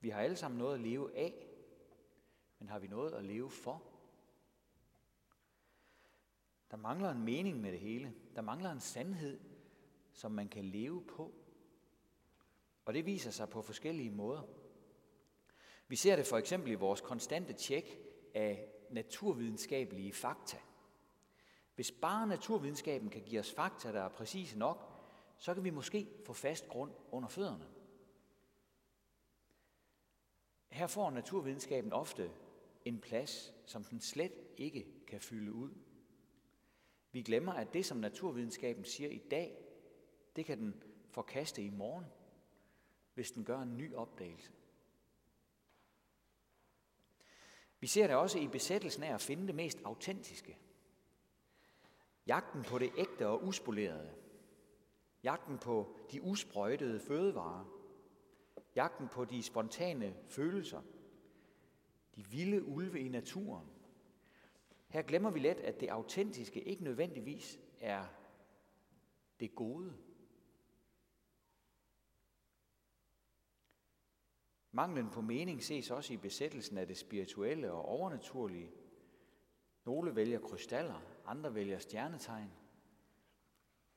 Vi 0.00 0.08
har 0.08 0.20
alle 0.20 0.36
sammen 0.36 0.58
noget 0.58 0.74
at 0.74 0.80
leve 0.80 1.16
af, 1.16 1.48
men 2.58 2.68
har 2.68 2.78
vi 2.78 2.86
noget 2.86 3.12
at 3.12 3.24
leve 3.24 3.50
for? 3.50 3.93
Der 6.74 6.80
mangler 6.80 7.10
en 7.10 7.24
mening 7.24 7.60
med 7.60 7.72
det 7.72 7.80
hele. 7.80 8.14
Der 8.36 8.42
mangler 8.42 8.70
en 8.70 8.80
sandhed, 8.80 9.40
som 10.12 10.32
man 10.32 10.48
kan 10.48 10.64
leve 10.64 11.04
på. 11.04 11.34
Og 12.84 12.94
det 12.94 13.06
viser 13.06 13.30
sig 13.30 13.48
på 13.48 13.62
forskellige 13.62 14.10
måder. 14.10 14.42
Vi 15.88 15.96
ser 15.96 16.16
det 16.16 16.26
for 16.26 16.38
eksempel 16.38 16.70
i 16.70 16.74
vores 16.74 17.00
konstante 17.00 17.52
tjek 17.52 17.98
af 18.34 18.68
naturvidenskabelige 18.90 20.12
fakta. 20.12 20.56
Hvis 21.74 21.92
bare 21.92 22.26
naturvidenskaben 22.26 23.10
kan 23.10 23.22
give 23.22 23.40
os 23.40 23.52
fakta, 23.52 23.92
der 23.92 24.00
er 24.00 24.08
præcise 24.08 24.58
nok, 24.58 25.02
så 25.36 25.54
kan 25.54 25.64
vi 25.64 25.70
måske 25.70 26.08
få 26.26 26.32
fast 26.32 26.68
grund 26.68 26.92
under 27.10 27.28
fødderne. 27.28 27.66
Her 30.70 30.86
får 30.86 31.10
naturvidenskaben 31.10 31.92
ofte 31.92 32.30
en 32.84 33.00
plads, 33.00 33.54
som 33.66 33.84
den 33.84 34.00
slet 34.00 34.32
ikke 34.56 34.86
kan 35.06 35.20
fylde 35.20 35.52
ud. 35.52 35.70
Vi 37.14 37.22
glemmer, 37.22 37.52
at 37.52 37.74
det, 37.74 37.86
som 37.86 37.96
naturvidenskaben 37.96 38.84
siger 38.84 39.10
i 39.10 39.18
dag, 39.18 39.58
det 40.36 40.46
kan 40.46 40.58
den 40.58 40.82
forkaste 41.10 41.62
i 41.62 41.70
morgen, 41.70 42.04
hvis 43.14 43.30
den 43.30 43.44
gør 43.44 43.60
en 43.60 43.76
ny 43.76 43.94
opdagelse. 43.94 44.52
Vi 47.80 47.86
ser 47.86 48.06
det 48.06 48.16
også 48.16 48.38
i 48.38 48.48
besættelsen 48.48 49.02
af 49.02 49.14
at 49.14 49.20
finde 49.20 49.46
det 49.46 49.54
mest 49.54 49.78
autentiske. 49.84 50.58
Jagten 52.26 52.62
på 52.62 52.78
det 52.78 52.92
ægte 52.96 53.28
og 53.28 53.44
uspolerede. 53.44 54.14
Jagten 55.24 55.58
på 55.58 55.96
de 56.12 56.22
usprøjtede 56.22 57.00
fødevarer. 57.00 57.64
Jagten 58.76 59.08
på 59.08 59.24
de 59.24 59.42
spontane 59.42 60.16
følelser. 60.28 60.82
De 62.16 62.26
vilde 62.26 62.64
ulve 62.64 63.00
i 63.00 63.08
naturen. 63.08 63.73
Her 64.94 65.02
glemmer 65.02 65.30
vi 65.30 65.38
let, 65.38 65.60
at 65.60 65.80
det 65.80 65.88
autentiske 65.88 66.62
ikke 66.62 66.84
nødvendigvis 66.84 67.60
er 67.80 68.06
det 69.40 69.54
gode. 69.54 69.94
Manglen 74.72 75.10
på 75.10 75.20
mening 75.20 75.62
ses 75.62 75.90
også 75.90 76.12
i 76.12 76.16
besættelsen 76.16 76.78
af 76.78 76.86
det 76.86 76.96
spirituelle 76.96 77.72
og 77.72 77.84
overnaturlige. 77.84 78.70
Nogle 79.84 80.16
vælger 80.16 80.40
krystaller, 80.40 81.00
andre 81.26 81.54
vælger 81.54 81.78
stjernetegn. 81.78 82.50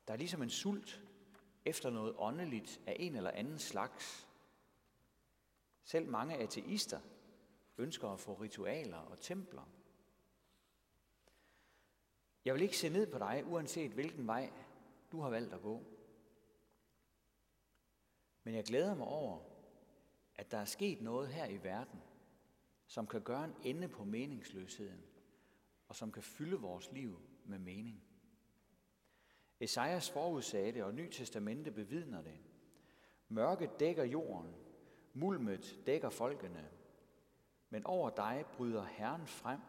Der 0.07 0.13
er 0.13 0.17
ligesom 0.17 0.41
en 0.41 0.49
sult 0.49 1.01
efter 1.65 1.89
noget 1.89 2.15
åndeligt 2.17 2.81
af 2.87 2.95
en 2.99 3.15
eller 3.15 3.31
anden 3.31 3.59
slags. 3.59 4.27
Selv 5.83 6.07
mange 6.07 6.35
ateister 6.35 6.99
ønsker 7.77 8.09
at 8.09 8.19
få 8.19 8.33
ritualer 8.33 8.97
og 8.97 9.19
templer. 9.19 9.76
Jeg 12.47 12.55
vil 12.55 12.61
ikke 12.61 12.77
se 12.77 12.89
ned 12.89 13.07
på 13.07 13.17
dig, 13.17 13.43
uanset 13.45 13.91
hvilken 13.91 14.27
vej 14.27 14.51
du 15.11 15.21
har 15.21 15.29
valgt 15.29 15.53
at 15.53 15.61
gå. 15.61 15.83
Men 18.43 18.55
jeg 18.55 18.63
glæder 18.63 18.95
mig 18.95 19.07
over, 19.07 19.39
at 20.35 20.51
der 20.51 20.57
er 20.57 20.65
sket 20.65 21.01
noget 21.01 21.29
her 21.29 21.45
i 21.45 21.63
verden, 21.63 22.01
som 22.85 23.07
kan 23.07 23.21
gøre 23.21 23.45
en 23.45 23.55
ende 23.63 23.87
på 23.87 24.03
meningsløsheden, 24.03 25.03
og 25.87 25.95
som 25.95 26.11
kan 26.11 26.23
fylde 26.23 26.57
vores 26.57 26.91
liv 26.91 27.19
med 27.45 27.59
mening. 27.59 28.03
Esajas 29.59 30.09
forudsagde 30.09 30.71
det, 30.71 30.83
og 30.83 30.93
Ny 30.93 31.09
Testamente 31.11 31.71
bevidner 31.71 32.21
det. 32.21 32.39
Mørket 33.29 33.79
dækker 33.79 34.03
jorden, 34.03 34.55
mulmet 35.13 35.79
dækker 35.85 36.09
folkene, 36.09 36.69
men 37.69 37.85
over 37.85 38.09
dig 38.09 38.45
bryder 38.57 38.83
Herren 38.83 39.27
frem. 39.27 39.59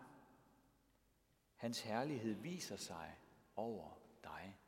Hans 1.59 1.81
herlighed 1.81 2.35
viser 2.35 2.77
sig 2.77 3.17
over 3.57 4.01
dig. 4.25 4.59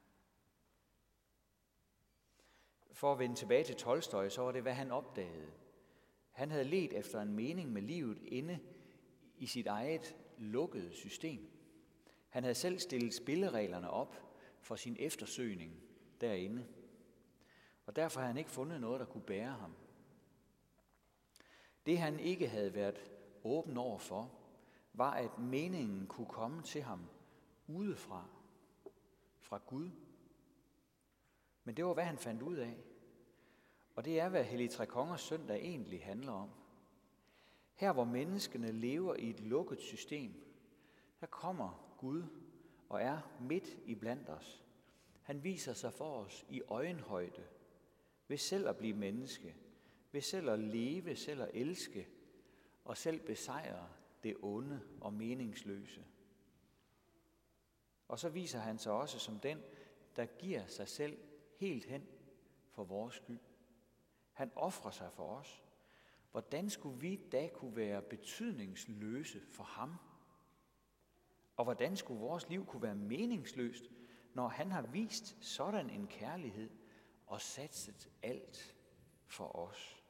For 2.93 3.13
at 3.13 3.19
vende 3.19 3.37
tilbage 3.37 3.65
til 3.65 3.77
Tolstøj, 3.77 4.29
så 4.29 4.43
var 4.43 4.53
det, 4.53 4.63
hvad 4.63 4.75
han 4.75 4.91
opdagede. 4.91 5.53
Han 6.31 6.51
havde 6.51 6.65
let 6.65 6.93
efter 6.93 7.21
en 7.21 7.33
mening 7.33 7.73
med 7.73 7.83
livet 7.83 8.23
inde 8.23 8.59
i 9.37 9.47
sit 9.47 9.67
eget 9.67 10.17
lukkede 10.39 10.93
system. 10.93 11.51
Han 12.29 12.43
havde 12.43 12.55
selv 12.55 12.79
stillet 12.79 13.15
spillereglerne 13.15 13.91
op 13.91 14.17
for 14.61 14.77
sin 14.77 14.97
eftersøgning 14.99 15.83
derinde. 16.21 16.67
Og 17.87 17.97
derfor 17.97 18.21
havde 18.21 18.33
han 18.33 18.39
ikke 18.39 18.51
fundet 18.51 18.81
noget, 18.81 19.01
der 19.01 19.07
kunne 19.07 19.23
bære 19.23 19.53
ham. 19.53 19.77
Det 21.87 21.99
han 21.99 22.21
ikke 22.21 22.49
havde 22.49 22.75
været 22.75 23.11
åben 23.45 23.77
over 23.77 23.99
for, 23.99 24.40
var, 24.93 25.11
at 25.11 25.39
meningen 25.39 26.07
kunne 26.07 26.27
komme 26.27 26.63
til 26.63 26.83
ham 26.83 27.01
udefra, 27.67 28.25
fra 29.39 29.61
Gud. 29.67 29.91
Men 31.65 31.77
det 31.77 31.85
var, 31.85 31.95
hvad 31.95 32.05
han 32.05 32.19
fandt 32.19 32.43
ud 32.43 32.57
af. 32.57 32.77
Og 33.95 34.05
det 34.05 34.21
er, 34.21 34.29
hvad 34.29 34.45
Hellig 34.45 34.71
Tre 34.71 34.87
Kongers 34.87 35.21
søndag 35.21 35.57
egentlig 35.57 36.05
handler 36.05 36.33
om. 36.33 36.51
Her, 37.75 37.93
hvor 37.93 38.05
menneskene 38.05 38.73
lever 38.73 39.15
i 39.15 39.31
et 39.31 39.41
lukket 39.41 39.81
system, 39.81 40.35
der 41.21 41.27
kommer 41.27 41.95
Gud 41.99 42.25
og 42.89 43.03
er 43.03 43.21
midt 43.41 43.79
i 43.87 43.95
blandt 43.95 44.29
os. 44.29 44.65
Han 45.23 45.45
viser 45.45 45.73
sig 45.73 45.93
for 45.93 46.17
os 46.17 46.47
i 46.49 46.63
øjenhøjde, 46.69 47.45
ved 48.29 48.37
selv 48.37 48.69
at 48.69 48.77
blive 48.77 48.97
menneske, 48.97 49.55
ved 50.13 50.21
selv 50.21 50.51
at 50.51 50.59
leve, 50.59 51.17
selv 51.17 51.43
at 51.43 51.51
elske, 51.55 52.09
og 52.85 52.97
selv 52.97 53.21
besejre 53.21 53.89
det 54.23 54.37
onde 54.43 54.81
og 55.01 55.13
meningsløse. 55.13 56.05
Og 58.09 58.19
så 58.19 58.29
viser 58.29 58.59
han 58.59 58.79
sig 58.79 58.93
også 58.93 59.19
som 59.19 59.41
den, 59.41 59.63
der 60.17 60.27
giver 60.27 60.67
sig 60.67 60.89
selv 60.89 61.19
helt 61.57 61.85
hen 61.85 62.07
for 62.71 62.85
vores 62.85 63.15
skyld. 63.15 63.41
Han 64.33 64.51
offrer 64.57 64.91
sig 64.91 65.13
for 65.13 65.37
os. 65.37 65.63
Hvordan 66.31 66.71
skulle 66.71 67.01
vi 67.01 67.17
da 67.33 67.49
kunne 67.49 67.77
være 67.77 68.03
betydningsløse 68.03 69.41
for 69.53 69.65
ham? 69.65 69.97
Og 71.57 71.65
hvordan 71.65 71.97
skulle 71.97 72.21
vores 72.21 72.49
liv 72.49 72.67
kunne 72.67 72.83
være 72.83 72.95
meningsløst, 72.95 73.91
når 74.35 74.49
han 74.49 74.71
har 74.71 74.83
vist 74.83 75.45
sådan 75.45 75.91
en 75.91 76.07
kærlighed 76.07 76.71
og 77.27 77.41
satset 77.41 78.11
alt 78.23 78.77
for 79.27 79.57
os? 79.57 80.03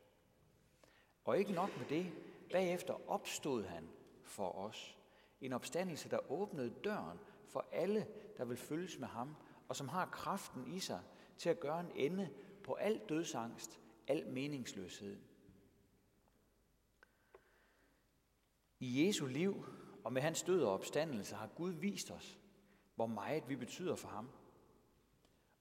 Og 1.24 1.38
ikke 1.38 1.52
nok 1.52 1.78
med 1.78 1.86
det, 1.86 2.12
bagefter 2.52 3.10
opstod 3.10 3.64
han 3.64 3.88
for 4.30 4.52
os. 4.52 4.96
En 5.40 5.52
opstandelse, 5.52 6.08
der 6.08 6.32
åbnede 6.32 6.74
døren 6.84 7.18
for 7.44 7.66
alle, 7.72 8.06
der 8.36 8.44
vil 8.44 8.56
følges 8.56 8.98
med 8.98 9.08
ham, 9.08 9.36
og 9.68 9.76
som 9.76 9.88
har 9.88 10.06
kraften 10.06 10.66
i 10.66 10.80
sig 10.80 11.00
til 11.38 11.48
at 11.48 11.60
gøre 11.60 11.80
en 11.80 11.90
ende 11.94 12.30
på 12.64 12.74
al 12.74 13.00
dødsangst, 13.08 13.80
al 14.08 14.26
meningsløshed. 14.26 15.18
I 18.80 19.06
Jesu 19.06 19.26
liv 19.26 19.64
og 20.04 20.12
med 20.12 20.22
hans 20.22 20.42
død 20.42 20.62
og 20.62 20.72
opstandelse 20.72 21.34
har 21.34 21.46
Gud 21.46 21.70
vist 21.70 22.10
os, 22.10 22.38
hvor 22.94 23.06
meget 23.06 23.48
vi 23.48 23.56
betyder 23.56 23.96
for 23.96 24.08
ham. 24.08 24.30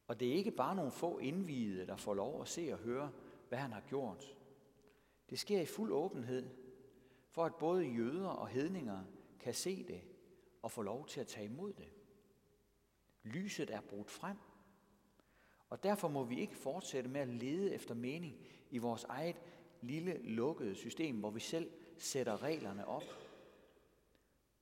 Og 0.08 0.20
det 0.20 0.28
er 0.28 0.34
ikke 0.34 0.52
bare 0.52 0.76
nogle 0.76 0.92
få 0.92 1.18
indvidede, 1.18 1.88
der 1.88 1.96
får 1.96 2.14
lov 2.14 2.42
at 2.42 2.48
se 2.48 2.70
og 2.74 2.80
høre, 2.80 3.12
hvad 3.50 3.60
han 3.60 3.72
har 3.72 3.82
gjort. 3.82 4.36
Det 5.30 5.40
sker 5.40 5.62
i 5.62 5.66
fuld 5.66 5.92
åbenhed, 5.92 6.50
for 7.40 7.46
at 7.46 7.56
både 7.56 7.86
jøder 7.86 8.30
og 8.30 8.48
hedninger 8.48 9.04
kan 9.40 9.54
se 9.54 9.84
det 9.84 10.02
og 10.62 10.72
få 10.72 10.82
lov 10.82 11.08
til 11.08 11.20
at 11.20 11.28
tage 11.28 11.46
imod 11.46 11.74
det. 11.74 11.90
Lyset 13.24 13.70
er 13.70 13.82
brudt 13.82 14.10
frem, 14.10 14.38
og 15.70 15.84
derfor 15.84 16.08
må 16.08 16.24
vi 16.24 16.40
ikke 16.40 16.56
fortsætte 16.56 17.10
med 17.10 17.22
at 17.22 17.28
lede 17.28 17.74
efter 17.74 17.96
mening 17.96 18.48
i 18.70 18.78
vores 18.78 19.04
eget 19.04 19.42
lille 19.82 20.18
lukkede 20.24 20.76
system, 20.76 21.20
hvor 21.20 21.30
vi 21.30 21.40
selv 21.40 21.72
sætter 21.98 22.44
reglerne 22.44 22.88
op. 22.88 23.04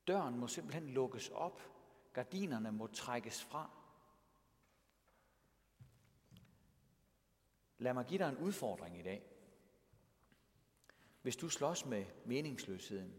Døren 0.08 0.40
må 0.40 0.48
simpelthen 0.48 0.90
lukkes 0.90 1.30
op. 1.30 1.62
Gardinerne 2.14 2.72
må 2.72 2.88
trækkes 2.88 3.44
fra. 3.44 3.70
Lad 7.78 7.94
mig 7.94 8.06
give 8.06 8.20
dig 8.20 8.30
en 8.30 8.38
udfordring 8.38 9.00
i 9.00 9.04
dag. 9.04 9.37
Hvis 11.28 11.38
du 11.38 11.50
slås 11.50 11.86
med 11.86 12.06
meningsløsheden, 12.26 13.14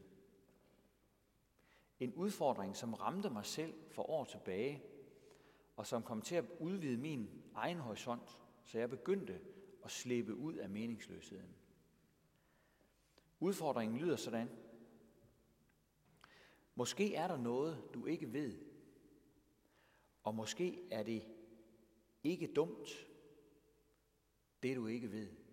en 2.00 2.14
udfordring, 2.14 2.76
som 2.76 2.94
ramte 2.94 3.30
mig 3.30 3.46
selv 3.46 3.74
for 3.90 4.10
år 4.10 4.24
tilbage, 4.24 4.82
og 5.76 5.86
som 5.86 6.02
kom 6.02 6.22
til 6.22 6.34
at 6.34 6.44
udvide 6.60 6.96
min 6.96 7.30
egen 7.54 7.78
horisont, 7.78 8.40
så 8.64 8.78
jeg 8.78 8.90
begyndte 8.90 9.40
at 9.84 9.90
slippe 9.90 10.34
ud 10.34 10.54
af 10.54 10.68
meningsløsheden. 10.68 11.54
Udfordringen 13.40 13.98
lyder 13.98 14.16
sådan. 14.16 14.50
Måske 16.74 17.14
er 17.14 17.28
der 17.28 17.36
noget, 17.36 17.84
du 17.94 18.06
ikke 18.06 18.32
ved, 18.32 18.58
og 20.22 20.34
måske 20.34 20.88
er 20.90 21.02
det 21.02 21.24
ikke 22.22 22.52
dumt, 22.52 23.06
det 24.62 24.76
du 24.76 24.86
ikke 24.86 25.12
ved. 25.12 25.47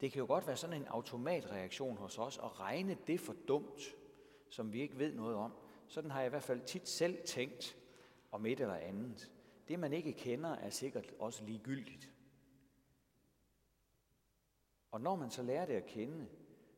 Det 0.00 0.12
kan 0.12 0.20
jo 0.20 0.26
godt 0.26 0.46
være 0.46 0.56
sådan 0.56 0.76
en 0.76 0.86
automatreaktion 0.86 1.96
hos 1.96 2.18
os 2.18 2.38
at 2.38 2.60
regne 2.60 2.98
det 3.06 3.20
for 3.20 3.36
dumt, 3.48 3.82
som 4.48 4.72
vi 4.72 4.80
ikke 4.80 4.98
ved 4.98 5.14
noget 5.14 5.36
om. 5.36 5.52
Sådan 5.88 6.10
har 6.10 6.20
jeg 6.20 6.26
i 6.26 6.30
hvert 6.30 6.42
fald 6.42 6.60
tit 6.60 6.88
selv 6.88 7.26
tænkt 7.26 7.76
om 8.30 8.46
et 8.46 8.60
eller 8.60 8.74
andet. 8.74 9.32
Det 9.68 9.78
man 9.78 9.92
ikke 9.92 10.12
kender 10.12 10.50
er 10.50 10.70
sikkert 10.70 11.14
også 11.18 11.44
ligegyldigt. 11.44 12.12
Og 14.90 15.00
når 15.00 15.16
man 15.16 15.30
så 15.30 15.42
lærer 15.42 15.66
det 15.66 15.74
at 15.74 15.86
kende, 15.86 16.28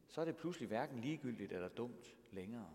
så 0.08 0.20
er 0.20 0.24
det 0.24 0.36
pludselig 0.36 0.68
hverken 0.68 0.98
ligegyldigt 0.98 1.52
eller 1.52 1.68
dumt 1.68 2.16
længere. 2.30 2.70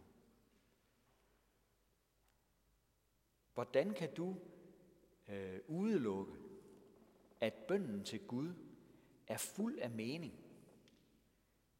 Hvordan 3.54 3.94
kan 3.94 4.14
du 4.14 4.36
øh, 5.28 5.60
udelukke, 5.68 6.34
at 7.42 7.54
bønden 7.54 8.04
til 8.04 8.28
Gud 8.28 8.54
er 9.28 9.38
fuld 9.38 9.80
af 9.80 9.90
mening, 9.90 10.34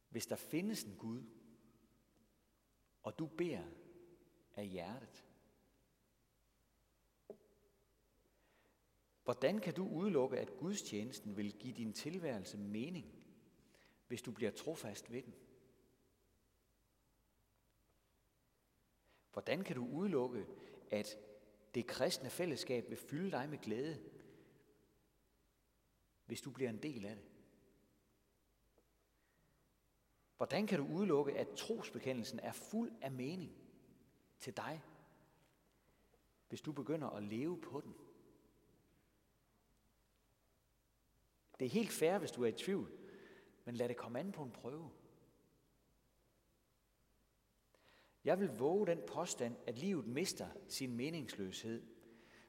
hvis 0.08 0.26
der 0.26 0.36
findes 0.36 0.84
en 0.84 0.96
Gud, 0.96 1.22
og 3.02 3.18
du 3.18 3.26
beder 3.26 3.64
af 4.56 4.66
hjertet? 4.66 5.24
Hvordan 9.24 9.58
kan 9.58 9.74
du 9.74 9.88
udelukke, 9.88 10.38
at 10.38 10.56
gudstjenesten 10.56 11.36
vil 11.36 11.52
give 11.52 11.74
din 11.74 11.92
tilværelse 11.92 12.58
mening, 12.58 13.14
hvis 14.06 14.22
du 14.22 14.32
bliver 14.32 14.50
trofast 14.50 15.12
ved 15.12 15.22
den? 15.22 15.34
Hvordan 19.32 19.64
kan 19.64 19.76
du 19.76 19.86
udelukke, 19.86 20.46
at 20.90 21.18
det 21.74 21.86
kristne 21.86 22.30
fællesskab 22.30 22.88
vil 22.88 22.96
fylde 22.96 23.30
dig 23.30 23.48
med 23.48 23.58
glæde, 23.58 24.02
hvis 26.26 26.40
du 26.40 26.50
bliver 26.50 26.70
en 26.70 26.82
del 26.82 27.04
af 27.04 27.16
det? 27.16 27.37
Hvordan 30.38 30.66
kan 30.66 30.78
du 30.78 30.86
udelukke, 30.86 31.38
at 31.38 31.48
trosbekendelsen 31.56 32.40
er 32.40 32.52
fuld 32.52 32.92
af 33.00 33.10
mening 33.10 33.52
til 34.38 34.56
dig, 34.56 34.82
hvis 36.48 36.60
du 36.60 36.72
begynder 36.72 37.10
at 37.10 37.22
leve 37.22 37.60
på 37.60 37.80
den? 37.80 37.94
Det 41.58 41.66
er 41.66 41.70
helt 41.70 41.92
fair, 41.92 42.18
hvis 42.18 42.30
du 42.30 42.42
er 42.42 42.48
i 42.48 42.52
tvivl, 42.52 42.92
men 43.64 43.74
lad 43.74 43.88
det 43.88 43.96
komme 43.96 44.20
an 44.20 44.32
på 44.32 44.42
en 44.42 44.50
prøve. 44.50 44.90
Jeg 48.24 48.40
vil 48.40 48.58
våge 48.58 48.86
den 48.86 49.00
påstand, 49.06 49.56
at 49.66 49.78
livet 49.78 50.06
mister 50.06 50.48
sin 50.68 50.96
meningsløshed, 50.96 51.82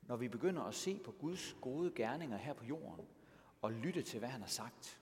når 0.02 0.16
vi 0.16 0.28
begynder 0.28 0.64
at 0.64 0.76
se 0.76 1.00
på 1.00 1.12
Guds 1.12 1.58
gode 1.62 1.92
gerninger 1.96 2.38
her 2.38 2.54
på 2.54 2.66
jorden 2.66 3.08
og 3.62 3.72
lytte 3.72 4.02
til, 4.02 4.20
hvad 4.20 4.30
han 4.30 4.42
har 4.42 4.48
sagt. 4.48 5.02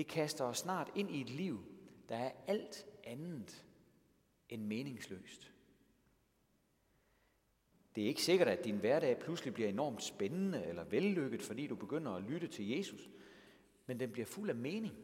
Det 0.00 0.08
kaster 0.08 0.44
os 0.44 0.58
snart 0.58 0.92
ind 0.94 1.10
i 1.10 1.20
et 1.20 1.30
liv, 1.30 1.64
der 2.08 2.16
er 2.16 2.30
alt 2.46 2.86
andet 3.04 3.66
end 4.48 4.62
meningsløst. 4.62 5.52
Det 7.94 8.04
er 8.04 8.08
ikke 8.08 8.22
sikkert, 8.22 8.48
at 8.48 8.64
din 8.64 8.76
hverdag 8.76 9.18
pludselig 9.18 9.54
bliver 9.54 9.68
enormt 9.68 10.02
spændende 10.02 10.64
eller 10.64 10.84
vellykket, 10.84 11.42
fordi 11.42 11.66
du 11.66 11.74
begynder 11.74 12.12
at 12.12 12.22
lytte 12.22 12.46
til 12.46 12.68
Jesus, 12.68 13.10
men 13.86 14.00
den 14.00 14.12
bliver 14.12 14.26
fuld 14.26 14.50
af 14.50 14.56
mening. 14.56 14.94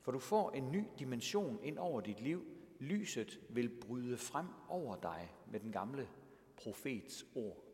For 0.00 0.12
du 0.12 0.18
får 0.18 0.50
en 0.50 0.72
ny 0.72 0.84
dimension 0.98 1.58
ind 1.62 1.78
over 1.78 2.00
dit 2.00 2.20
liv. 2.20 2.46
Lyset 2.78 3.40
vil 3.48 3.68
bryde 3.68 4.16
frem 4.16 4.46
over 4.68 4.96
dig 4.96 5.34
med 5.50 5.60
den 5.60 5.72
gamle 5.72 6.08
profets 6.56 7.26
ord. 7.34 7.64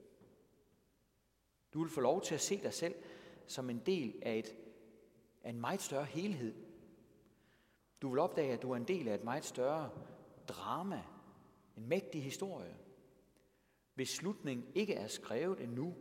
Du 1.74 1.82
vil 1.82 1.90
få 1.90 2.00
lov 2.00 2.22
til 2.22 2.34
at 2.34 2.40
se 2.40 2.62
dig 2.62 2.72
selv 2.72 2.94
som 3.46 3.70
en 3.70 3.82
del 3.86 4.14
af, 4.22 4.38
et, 4.38 4.56
af 5.42 5.50
en 5.50 5.60
meget 5.60 5.80
større 5.80 6.04
helhed. 6.04 6.54
Du 8.02 8.08
vil 8.08 8.18
opdage, 8.18 8.52
at 8.52 8.62
du 8.62 8.70
er 8.70 8.76
en 8.76 8.88
del 8.88 9.08
af 9.08 9.14
et 9.14 9.24
meget 9.24 9.44
større 9.44 9.90
drama, 10.48 11.02
en 11.76 11.86
mægtig 11.86 12.22
historie, 12.22 12.76
hvis 13.94 14.08
slutning 14.08 14.64
ikke 14.74 14.94
er 14.94 15.06
skrevet 15.06 15.60
endnu, 15.60 15.94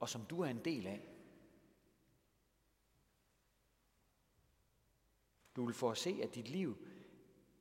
og 0.00 0.08
som 0.08 0.24
du 0.24 0.40
er 0.40 0.46
en 0.46 0.64
del 0.64 0.86
af. 0.86 1.08
Du 5.56 5.64
vil 5.64 5.74
få 5.74 5.90
at 5.90 5.98
se, 5.98 6.20
at 6.22 6.34
dit 6.34 6.48
liv 6.48 6.86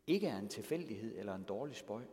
ikke 0.08 0.28
er 0.28 0.38
en 0.38 0.50
tilfældighed 0.50 1.18
eller 1.18 1.36
en 1.36 1.44
dårlig 1.44 1.76
spøj. 1.76 2.06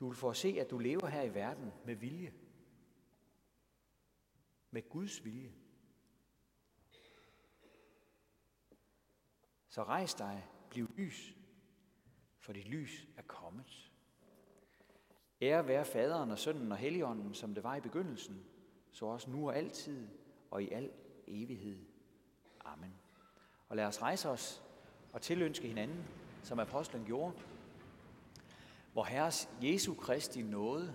Du 0.00 0.08
vil 0.08 0.16
få 0.16 0.30
at 0.30 0.36
se, 0.36 0.56
at 0.60 0.70
du 0.70 0.78
lever 0.78 1.06
her 1.06 1.22
i 1.22 1.34
verden 1.34 1.72
med 1.84 1.94
vilje. 1.94 2.34
Med 4.70 4.88
Guds 4.88 5.24
vilje. 5.24 5.52
Så 9.74 9.82
rejs 9.82 10.14
dig, 10.14 10.46
bliv 10.70 10.90
lys, 10.96 11.36
for 12.38 12.52
dit 12.52 12.68
lys 12.68 13.06
er 13.16 13.22
kommet. 13.22 13.90
Ære 15.42 15.66
være 15.66 15.84
faderen 15.84 16.30
og 16.30 16.38
sønnen 16.38 16.72
og 16.72 16.78
helligånden, 16.78 17.34
som 17.34 17.54
det 17.54 17.64
var 17.64 17.76
i 17.76 17.80
begyndelsen, 17.80 18.44
så 18.92 19.06
også 19.06 19.30
nu 19.30 19.48
og 19.48 19.56
altid 19.56 20.08
og 20.50 20.62
i 20.62 20.70
al 20.70 20.90
evighed. 21.26 21.78
Amen. 22.64 22.94
Og 23.68 23.76
lad 23.76 23.84
os 23.84 24.02
rejse 24.02 24.28
os 24.28 24.62
og 25.12 25.22
tilønske 25.22 25.68
hinanden, 25.68 26.04
som 26.42 26.58
apostlen 26.58 27.04
gjorde. 27.04 27.34
Hvor 28.92 29.04
Herres 29.04 29.48
Jesu 29.62 29.94
Kristi 29.94 30.42
nåde, 30.42 30.94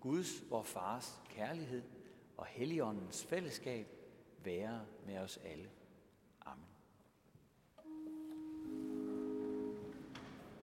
Guds, 0.00 0.50
vor 0.50 0.62
Fars 0.62 1.22
kærlighed 1.28 1.82
og 2.36 2.46
Helligåndens 2.46 3.24
fællesskab 3.24 3.86
være 4.44 4.86
med 5.06 5.18
os 5.18 5.36
alle. 5.36 5.70